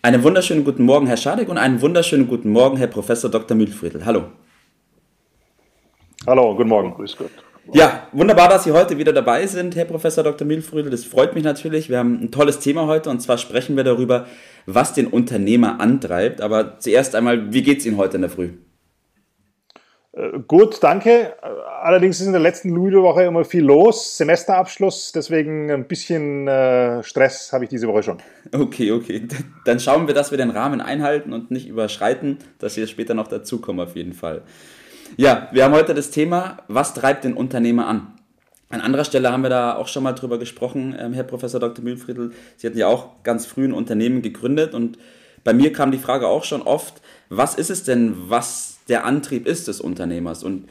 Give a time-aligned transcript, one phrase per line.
[0.00, 3.56] Einen wunderschönen guten Morgen, Herr Schadek, und einen wunderschönen guten Morgen, Herr Professor Dr.
[3.56, 4.04] Mühlfriedl.
[4.04, 4.26] Hallo.
[6.24, 6.94] Hallo, guten Morgen.
[6.94, 7.30] Grüß Gott.
[7.72, 10.46] Ja, wunderbar, dass Sie heute wieder dabei sind, Herr Professor Dr.
[10.46, 10.88] Mühlfriedl.
[10.88, 11.90] Das freut mich natürlich.
[11.90, 14.26] Wir haben ein tolles Thema heute und zwar sprechen wir darüber,
[14.66, 16.42] was den Unternehmer antreibt.
[16.42, 18.50] Aber zuerst einmal, wie geht es Ihnen heute in der Früh?
[20.18, 21.34] Äh, gut, danke.
[21.82, 24.16] Allerdings ist in der letzten Ludo-Woche immer viel los.
[24.16, 28.18] Semesterabschluss, deswegen ein bisschen äh, Stress habe ich diese Woche schon.
[28.52, 29.28] Okay, okay.
[29.64, 33.28] Dann schauen wir, dass wir den Rahmen einhalten und nicht überschreiten, dass wir später noch
[33.28, 34.42] dazukommen auf jeden Fall.
[35.16, 38.14] Ja, wir haben heute das Thema, was treibt den Unternehmer an?
[38.70, 41.82] An anderer Stelle haben wir da auch schon mal drüber gesprochen, ähm, Herr Professor Dr.
[41.82, 42.32] Mühlfriedl.
[42.56, 44.98] Sie hatten ja auch ganz früh ein Unternehmen gegründet und
[45.44, 49.46] bei mir kam die Frage auch schon oft, was ist es denn, was der Antrieb
[49.46, 50.42] ist des Unternehmers.
[50.42, 50.68] Und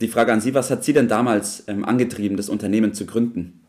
[0.00, 3.60] die Frage an Sie, was hat Sie denn damals ähm, angetrieben, das Unternehmen zu gründen?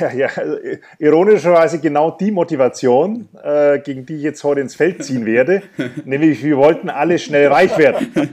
[0.00, 0.58] Ja, ja also,
[0.98, 5.62] ironischerweise genau die Motivation, äh, gegen die ich jetzt heute ins Feld ziehen werde,
[6.04, 8.08] nämlich wir wollten alle schnell reich werden.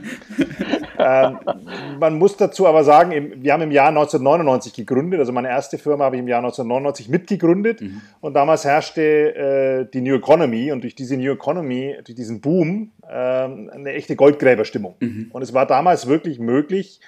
[1.06, 1.38] ähm,
[2.00, 5.78] man muss dazu aber sagen, im, wir haben im Jahr 1999 gegründet, also meine erste
[5.78, 8.00] Firma habe ich im Jahr 1999 mitgegründet mhm.
[8.20, 12.90] und damals herrschte äh, die New Economy und durch diese New Economy, durch diesen Boom,
[13.08, 14.96] äh, eine echte Goldgräberstimmung.
[14.98, 15.30] Mhm.
[15.32, 17.00] Und es war damals wirklich möglich,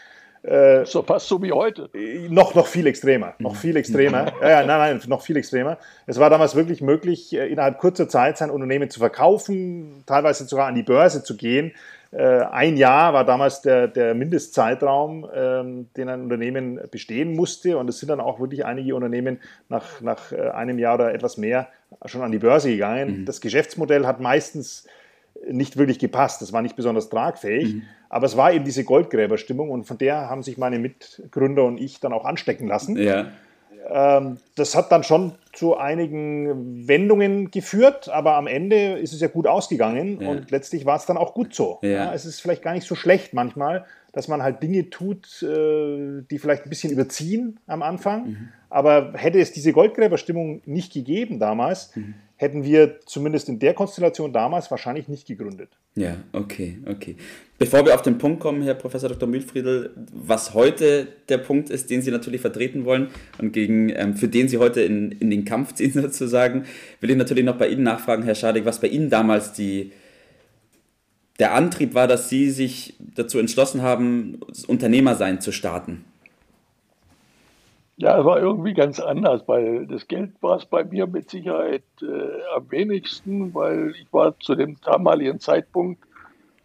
[0.43, 1.91] äh, so fast so wie heute.
[2.31, 3.35] Noch, noch viel extremer.
[3.39, 4.33] Noch viel extremer.
[4.41, 5.79] ja, ja, nein, nein, noch viel extremer.
[6.07, 10.69] Es war damals wirklich möglich, äh, innerhalb kurzer Zeit sein Unternehmen zu verkaufen, teilweise sogar
[10.69, 11.73] an die Börse zu gehen.
[12.11, 17.77] Äh, ein Jahr war damals der, der Mindestzeitraum, ähm, den ein Unternehmen bestehen musste.
[17.77, 21.37] Und es sind dann auch wirklich einige Unternehmen nach, nach äh, einem Jahr oder etwas
[21.37, 21.69] mehr
[22.07, 23.21] schon an die Börse gegangen.
[23.21, 23.25] Mhm.
[23.25, 24.87] Das Geschäftsmodell hat meistens
[25.47, 26.43] nicht wirklich gepasst.
[26.43, 27.75] Das war nicht besonders tragfähig.
[27.75, 27.83] Mhm.
[28.09, 32.01] Aber es war eben diese Goldgräberstimmung und von der haben sich meine Mitgründer und ich
[32.01, 32.97] dann auch anstecken lassen.
[32.97, 33.27] Ja.
[33.91, 39.29] Ähm, das hat dann schon zu einigen Wendungen geführt, aber am Ende ist es ja
[39.29, 40.29] gut ausgegangen ja.
[40.29, 41.79] und letztlich war es dann auch gut so.
[41.83, 41.89] Ja.
[41.89, 46.23] Ja, es ist vielleicht gar nicht so schlecht manchmal, dass man halt Dinge tut, äh,
[46.31, 48.27] die vielleicht ein bisschen überziehen am Anfang.
[48.27, 48.49] Mhm.
[48.71, 54.33] Aber hätte es diese Goldgräberstimmung nicht gegeben damals, mhm hätten wir zumindest in der Konstellation
[54.33, 55.71] damals wahrscheinlich nicht gegründet.
[55.97, 57.17] Ja, okay, okay.
[57.59, 59.29] Bevor wir auf den Punkt kommen, Herr Professor Dr.
[59.29, 64.29] Mühlfriedl, was heute der Punkt ist, den Sie natürlich vertreten wollen und gegen, ähm, für
[64.29, 66.65] den Sie heute in, in den Kampf ziehen sozusagen,
[67.01, 69.91] will ich natürlich noch bei Ihnen nachfragen, Herr Schadig, was bei Ihnen damals die,
[71.41, 76.05] der Antrieb war, dass Sie sich dazu entschlossen haben, das Unternehmersein zu starten.
[78.01, 81.83] Ja, es war irgendwie ganz anders, weil das Geld war es bei mir mit Sicherheit
[82.01, 86.01] äh, am wenigsten, weil ich war zu dem damaligen Zeitpunkt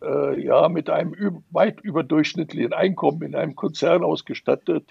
[0.04, 4.86] äh, ja mit einem weit überdurchschnittlichen Einkommen in einem Konzern ausgestattet.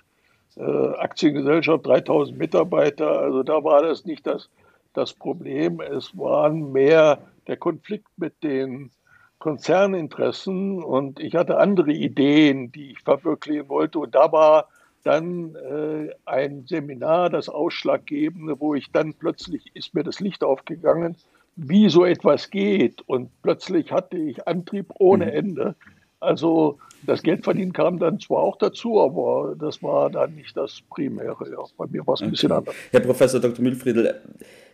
[0.56, 4.50] Äh, Aktiengesellschaft, 3000 Mitarbeiter, also da war das nicht das,
[4.94, 5.80] das Problem.
[5.80, 8.90] Es waren mehr der Konflikt mit den
[9.38, 14.66] Konzerninteressen und ich hatte andere Ideen, die ich verwirklichen wollte und da war
[15.02, 21.16] dann äh, ein Seminar, das Ausschlaggebende, wo ich dann plötzlich ist mir das Licht aufgegangen,
[21.56, 23.02] wie so etwas geht.
[23.06, 25.32] Und plötzlich hatte ich Antrieb ohne mhm.
[25.32, 25.74] Ende.
[26.20, 31.50] Also das Geldverdienen kam dann zwar auch dazu, aber das war dann nicht das Primäre.
[31.50, 31.58] Ja.
[31.76, 32.30] Bei mir war es ein okay.
[32.30, 32.74] bisschen anders.
[32.90, 33.62] Herr Professor Dr.
[33.62, 34.20] Mühlfriedl,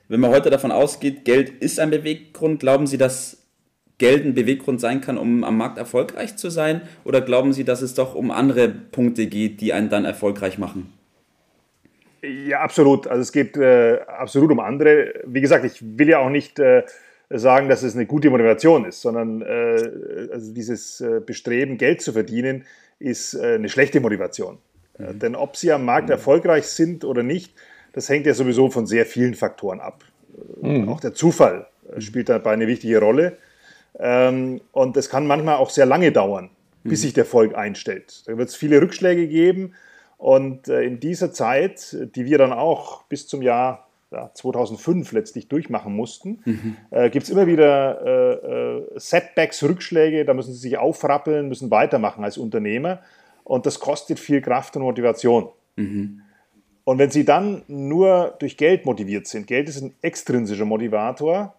[0.09, 3.38] wenn man heute davon ausgeht, Geld ist ein Beweggrund, glauben Sie, dass
[3.99, 6.83] Geld ein Beweggrund sein kann, um am Markt erfolgreich zu sein?
[7.05, 10.93] Oder glauben Sie, dass es doch um andere Punkte geht, die einen dann erfolgreich machen?
[12.23, 13.07] Ja, absolut.
[13.07, 15.15] Also es geht äh, absolut um andere.
[15.25, 16.85] Wie gesagt, ich will ja auch nicht äh,
[17.31, 22.13] sagen, dass es eine gute Motivation ist, sondern äh, also dieses äh, Bestreben, Geld zu
[22.13, 22.65] verdienen,
[22.99, 24.59] ist äh, eine schlechte Motivation.
[24.99, 25.19] Mhm.
[25.21, 26.13] denn ob Sie am Markt mhm.
[26.13, 27.55] erfolgreich sind oder nicht,
[27.93, 30.05] das hängt ja sowieso von sehr vielen Faktoren ab.
[30.61, 30.89] Mhm.
[30.89, 31.67] Auch der Zufall
[31.99, 33.37] spielt dabei eine wichtige Rolle.
[33.99, 36.51] Ähm, und es kann manchmal auch sehr lange dauern,
[36.85, 37.03] bis mhm.
[37.03, 38.23] sich der Erfolg einstellt.
[38.27, 39.75] Da wird es viele Rückschläge geben.
[40.17, 45.49] Und äh, in dieser Zeit, die wir dann auch bis zum Jahr ja, 2005 letztlich
[45.49, 46.77] durchmachen mussten, mhm.
[46.91, 50.25] äh, gibt es immer wieder äh, äh, Setbacks, Rückschläge.
[50.25, 53.01] Da müssen sie sich aufrappeln, müssen weitermachen als Unternehmer.
[53.45, 55.49] Und das kostet viel Kraft und Motivation.
[55.77, 56.23] Mhm.
[56.85, 61.55] Und wenn sie dann nur durch Geld motiviert sind, Geld ist ein extrinsischer Motivator,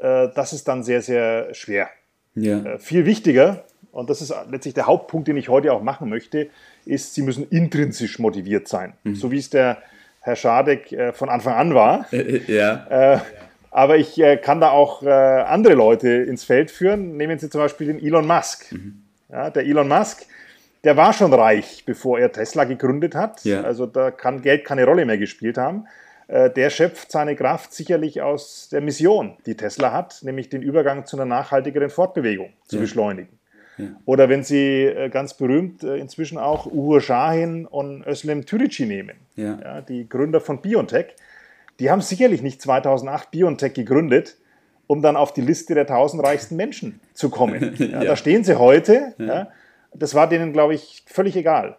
[0.00, 1.88] das ist dann sehr, sehr schwer.
[2.34, 2.58] Ja.
[2.58, 6.48] Äh, viel wichtiger, und das ist letztlich der Hauptpunkt, den ich heute auch machen möchte,
[6.84, 8.94] ist, sie müssen intrinsisch motiviert sein.
[9.04, 9.14] Mhm.
[9.14, 9.78] So wie es der
[10.20, 12.06] Herr Schadek äh, von Anfang an war.
[12.46, 13.14] ja.
[13.14, 13.18] Äh,
[13.72, 17.16] aber ich äh, kann da auch äh, andere Leute ins Feld führen.
[17.16, 18.72] Nehmen Sie zum Beispiel den Elon Musk.
[18.72, 19.02] Mhm.
[19.28, 20.26] Ja, der Elon Musk,
[20.82, 23.44] der war schon reich, bevor er Tesla gegründet hat.
[23.44, 23.62] Ja.
[23.62, 25.86] Also da kann Geld keine Rolle mehr gespielt haben.
[26.30, 31.04] Äh, der schöpft seine Kraft sicherlich aus der Mission, die Tesla hat, nämlich den Übergang
[31.04, 32.82] zu einer nachhaltigeren Fortbewegung zu Ja.
[32.82, 33.36] beschleunigen.
[34.04, 39.16] Oder wenn Sie äh, ganz berühmt äh, inzwischen auch Uğur Şahin und Özlem Türeci nehmen,
[39.36, 39.80] Ja.
[39.80, 41.06] die Gründer von BioNTech,
[41.80, 44.36] die haben sicherlich nicht 2008 BioNTech gegründet,
[44.86, 47.74] um dann auf die Liste der 1000 reichsten Menschen zu kommen.
[48.04, 49.14] Da stehen sie heute.
[49.94, 51.76] Das war denen, glaube ich, völlig egal.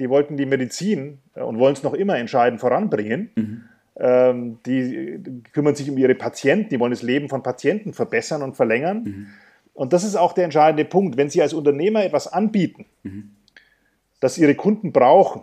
[0.00, 3.68] Die wollten die Medizin und wollen es noch immer entscheidend voranbringen.
[3.98, 5.20] Ähm, Die
[5.52, 9.28] kümmern sich um ihre Patienten, die wollen das Leben von Patienten verbessern und verlängern.
[9.74, 11.16] Und das ist auch der entscheidende Punkt.
[11.16, 12.86] Wenn Sie als Unternehmer etwas anbieten,
[14.20, 15.42] das Ihre Kunden brauchen,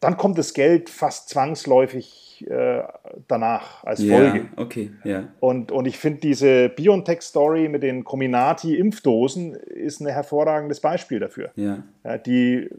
[0.00, 2.82] dann kommt das Geld fast zwangsläufig äh,
[3.26, 4.38] danach als Folge.
[4.38, 5.28] Ja, okay, ja.
[5.40, 11.50] Und, und ich finde, diese BioNTech-Story mit den Comirnaty-Impfdosen ist ein hervorragendes Beispiel dafür.
[11.56, 11.82] Ja.
[12.04, 12.70] Ja, die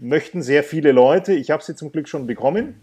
[0.00, 1.32] möchten sehr viele Leute.
[1.32, 2.80] Ich habe sie zum Glück schon bekommen.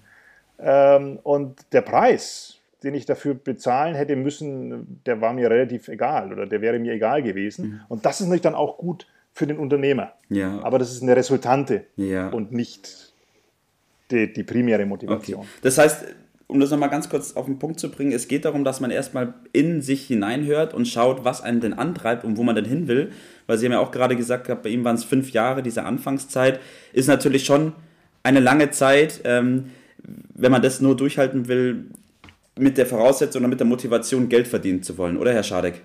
[0.61, 6.31] Ähm, und der Preis, den ich dafür bezahlen hätte müssen, der war mir relativ egal
[6.31, 7.81] oder der wäre mir egal gewesen.
[7.89, 10.13] Und das ist natürlich dann auch gut für den Unternehmer.
[10.29, 10.59] Ja.
[10.63, 12.29] Aber das ist eine Resultante Ja.
[12.29, 13.13] und nicht
[14.11, 14.89] die, die primäre Okay.
[14.89, 15.45] Motivation.
[15.61, 16.05] Das heißt,
[16.47, 18.91] um das nochmal ganz kurz auf den Punkt zu bringen, es geht darum, dass man
[18.91, 22.87] erstmal in sich hineinhört und schaut, was einen denn antreibt und wo man denn hin
[22.89, 23.11] will.
[23.47, 26.59] Weil Sie haben ja auch gerade gesagt, bei ihm waren es fünf Jahre, diese Anfangszeit,
[26.91, 27.71] ist natürlich schon
[28.23, 29.71] eine lange Zeit, ähm,
[30.03, 31.91] wenn man das nur durchhalten will,
[32.57, 35.81] mit der Voraussetzung oder mit der Motivation Geld verdienen zu wollen, oder Herr Schadek?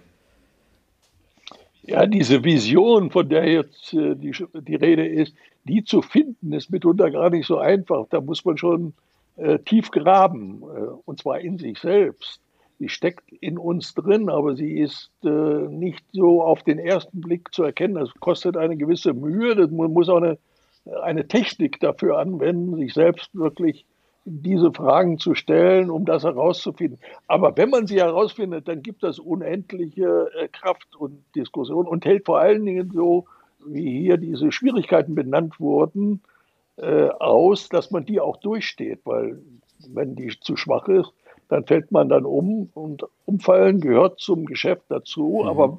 [1.82, 5.34] Ja, diese Vision, von der jetzt äh, die, die Rede ist,
[5.64, 8.06] die zu finden, ist mitunter gar nicht so einfach.
[8.10, 8.92] Da muss man schon
[9.36, 12.40] äh, tief graben, äh, und zwar in sich selbst.
[12.78, 17.54] Die steckt in uns drin, aber sie ist äh, nicht so auf den ersten Blick
[17.54, 17.94] zu erkennen.
[17.94, 19.54] Das kostet eine gewisse Mühe.
[19.54, 20.38] Das, man muss auch eine,
[21.02, 23.86] eine Technik dafür anwenden, sich selbst wirklich
[24.28, 26.98] diese Fragen zu stellen, um das herauszufinden.
[27.28, 32.26] Aber wenn man sie herausfindet, dann gibt das unendliche äh, Kraft und Diskussion und hält
[32.26, 33.26] vor allen Dingen so,
[33.64, 36.22] wie hier diese Schwierigkeiten benannt wurden,
[36.76, 39.40] äh, aus, dass man die auch durchsteht, weil
[39.88, 41.12] wenn die zu schwach ist,
[41.48, 45.78] dann fällt man dann um und umfallen gehört zum Geschäft dazu, aber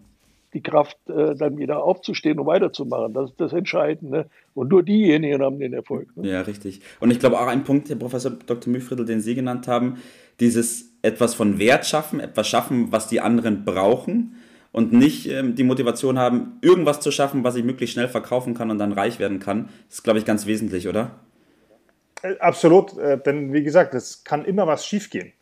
[0.53, 4.29] die Kraft, äh, dann wieder aufzustehen und weiterzumachen, das ist das Entscheidende.
[4.53, 6.15] Und nur diejenigen haben den Erfolg.
[6.15, 6.29] Ne?
[6.29, 6.81] Ja, richtig.
[6.99, 8.71] Und ich glaube auch ein Punkt, Herr Professor Dr.
[8.71, 9.97] Mühlfriedl, den Sie genannt haben,
[10.39, 14.35] dieses etwas von Wert schaffen, etwas schaffen, was die anderen brauchen
[14.71, 18.71] und nicht ähm, die Motivation haben, irgendwas zu schaffen, was ich möglichst schnell verkaufen kann
[18.71, 19.69] und dann reich werden kann.
[19.87, 21.11] Das ist, glaube ich, ganz wesentlich, oder?
[22.21, 25.33] Äh, Absolut, äh, denn wie gesagt, es kann immer was schiefgehen.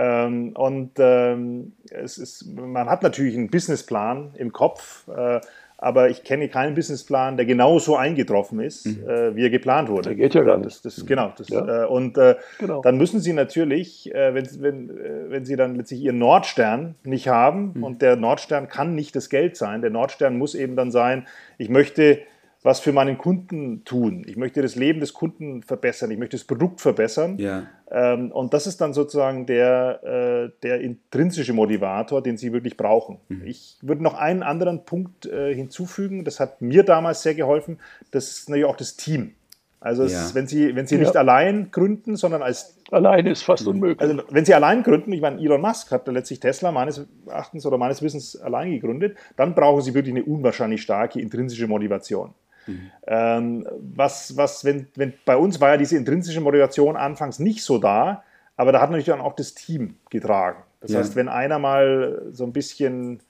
[0.00, 5.40] Ähm, und ähm, es ist, man hat natürlich einen Businessplan im Kopf, äh,
[5.76, 10.10] aber ich kenne keinen Businessplan, der genauso eingetroffen ist, äh, wie er geplant wurde.
[10.10, 10.66] Der geht ja gar nicht.
[10.84, 11.32] Das, das, genau.
[11.36, 11.84] Das, Ja.
[11.84, 12.80] äh, und äh, Genau.
[12.80, 17.26] dann müssen Sie natürlich, äh, wenn, wenn, äh, wenn Sie dann letztlich Ihren Nordstern nicht
[17.28, 21.26] haben, und der Nordstern kann nicht das Geld sein, der Nordstern muss eben dann sein,
[21.58, 22.20] ich möchte
[22.62, 24.24] was für meinen Kunden tun.
[24.26, 27.38] Ich möchte das Leben des Kunden verbessern, ich möchte das Produkt verbessern.
[27.38, 27.66] Ja.
[27.90, 33.18] Ähm, und das ist dann sozusagen der, äh, der intrinsische Motivator, den Sie wirklich brauchen.
[33.44, 37.78] Ich würde noch einen anderen Punkt äh, hinzufügen, das hat mir damals sehr geholfen,
[38.10, 39.34] das ist natürlich auch das Team.
[39.80, 40.08] Also Ja.
[40.08, 41.02] ist, wenn Sie, wenn Sie Ja.
[41.02, 44.00] nicht allein gründen, sondern als Alleine ist fast unmöglich.
[44.00, 47.78] also wenn Sie allein gründen, ich meine, Elon Musk hat letztlich Tesla meines Erachtens oder
[47.78, 52.34] meines Wissens allein gegründet, dann brauchen Sie wirklich eine unwahrscheinlich starke intrinsische Motivation.
[53.06, 57.78] Ähm, was, was, wenn, wenn, bei uns war ja diese intrinsische Motivation anfangs nicht so
[57.78, 58.22] da,
[58.56, 60.58] aber da hat natürlich dann auch das Team getragen.
[60.80, 60.98] Das Ja.
[60.98, 63.20] heißt, wenn einer mal so ein bisschen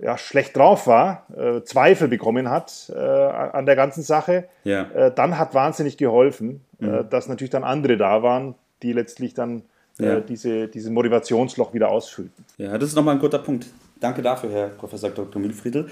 [0.00, 4.82] ja, schlecht drauf war, äh, Zweifel bekommen hat äh, an der ganzen Sache, Ja.
[4.94, 9.62] äh, dann hat wahnsinnig geholfen, äh, dass natürlich dann andere da waren, die letztlich dann
[9.98, 10.18] Ja.
[10.18, 12.44] äh, diese, diesen Motivationsloch wieder ausfüllten.
[12.58, 13.66] Ja, das ist nochmal ein guter Punkt.
[13.98, 15.42] Danke dafür, Herr Professor Dr.
[15.42, 15.88] Mühlfriedl.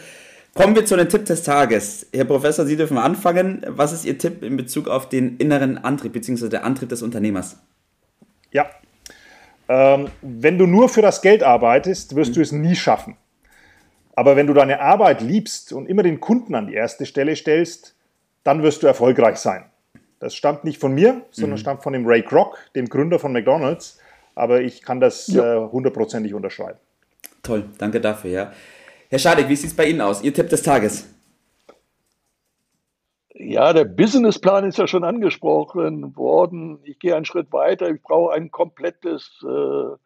[0.57, 2.07] Kommen wir zu den Tipp des Tages.
[2.15, 3.63] Herr Professor, Sie dürfen anfangen.
[3.69, 6.49] Was ist Ihr Tipp in Bezug auf den inneren Antrieb bzw.
[6.49, 7.59] der Antrieb des Unternehmers?
[8.53, 8.65] Ja.
[9.69, 13.19] Ähm, wenn du nur für das Geld arbeitest, wirst du es nie schaffen.
[14.15, 17.95] Aber wenn du deine Arbeit liebst und immer den Kunden an die erste Stelle stellst,
[18.43, 19.67] dann wirst du erfolgreich sein.
[20.21, 23.99] Das stammt nicht von mir, sondern stammt von dem Ray Kroc, dem Gründer von McDonald's.
[24.35, 25.69] aber ich kann das ja.
[25.71, 26.79] hundertprozentig unterschreiben.
[27.43, 28.53] Toll, danke dafür, ja.
[29.09, 30.23] Herr Schadek, wie sieht es bei Ihnen aus?
[30.23, 31.13] Ihr Tipp des Tages?
[33.35, 36.81] Ja, der Businessplan ist ja schon angesprochen worden.
[36.85, 37.89] Ich gehe einen Schritt weiter.
[37.91, 39.97] Ich brauche ein komplettes äh,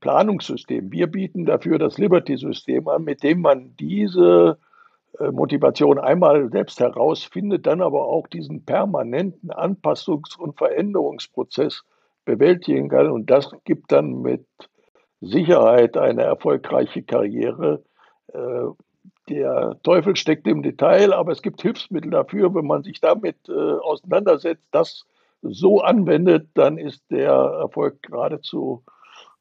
[0.00, 0.92] Planungssystem.
[0.92, 4.58] Wir bieten dafür das Liberty-System an, mit dem man diese
[5.18, 11.84] äh, Motivation einmal selbst herausfindet, dann aber auch diesen permanenten Anpassungs- und Veränderungsprozess
[12.26, 13.10] bewältigen kann.
[13.10, 14.44] Und das gibt dann mit
[15.20, 17.82] Sicherheit eine erfolgreiche Karriere.
[18.32, 18.72] Äh,
[19.28, 22.54] der Teufel steckt im Detail, aber es gibt Hilfsmittel dafür.
[22.54, 25.04] Wenn man sich damit äh, auseinandersetzt, das
[25.42, 28.82] so anwendet, dann ist der Erfolg geradezu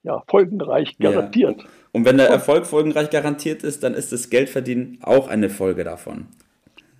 [0.03, 1.61] ja, folgenreich garantiert.
[1.61, 1.67] Ja.
[1.91, 6.27] Und wenn der Erfolg folgenreich garantiert ist, dann ist das Geldverdienen auch eine Folge davon.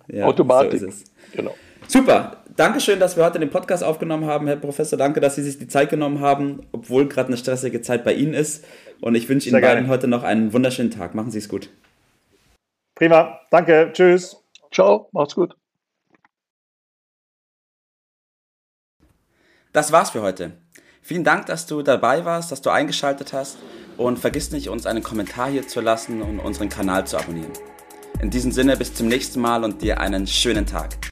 [0.08, 0.80] Ja, Automatisch.
[0.80, 1.54] So genau.
[1.86, 2.36] Super.
[2.60, 4.98] Dankeschön, dass wir heute den Podcast aufgenommen haben, Herr Professor.
[4.98, 8.34] Danke, dass Sie sich die Zeit genommen haben, obwohl gerade eine stressige Zeit bei Ihnen
[8.34, 8.66] ist.
[9.00, 11.14] Und ich wünsche Ihnen beiden heute noch einen wunderschönen Tag.
[11.14, 11.70] Machen Sie es gut.
[12.94, 13.40] Prima.
[13.50, 13.88] Danke.
[13.94, 14.36] Tschüss.
[14.70, 15.08] Ciao.
[15.12, 15.56] Macht's gut.
[19.72, 20.52] Das war's für heute.
[21.00, 23.56] Vielen Dank, dass du dabei warst, dass du eingeschaltet hast
[23.96, 27.52] und vergiss nicht, uns einen Kommentar hier zu lassen und unseren Kanal zu abonnieren.
[28.20, 31.09] In diesem Sinne, bis zum nächsten Mal und dir einen schönen Tag.